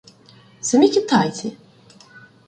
Самі 0.69 0.87
китайці. 0.95 1.51